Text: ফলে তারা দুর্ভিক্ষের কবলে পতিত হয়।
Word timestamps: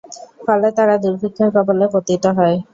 ফলে 0.45 0.67
তারা 0.77 0.95
দুর্ভিক্ষের 1.03 1.49
কবলে 1.55 1.85
পতিত 1.93 2.23
হয়। 2.37 2.57